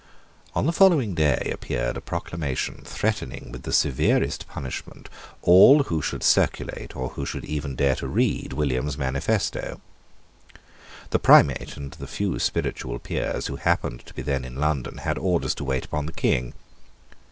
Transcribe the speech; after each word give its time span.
On 0.55 0.65
the 0.65 0.73
following 0.73 1.13
day 1.13 1.51
appeared 1.53 1.95
a 1.95 2.01
proclamation 2.01 2.81
threatening 2.83 3.51
with 3.51 3.61
the 3.61 3.71
severest 3.71 4.47
punishment 4.47 5.09
all 5.43 5.83
who 5.83 6.01
should 6.01 6.23
circulate, 6.23 6.95
or 6.95 7.09
who 7.09 7.23
should 7.23 7.45
even 7.45 7.75
dare 7.75 7.93
to 7.97 8.07
read, 8.07 8.51
William's 8.53 8.97
manifesto. 8.97 9.79
The 11.11 11.19
Primate 11.19 11.77
and 11.77 11.91
the 11.91 12.07
few 12.07 12.39
Spiritual 12.39 12.97
Peers 12.97 13.45
who 13.45 13.57
happened 13.57 14.03
to 14.07 14.15
be 14.15 14.23
then 14.23 14.43
in 14.43 14.55
London 14.55 14.97
had 14.97 15.19
orders 15.19 15.53
to 15.53 15.63
wait 15.63 15.85
upon 15.85 16.07
the 16.07 16.13
King. 16.13 16.55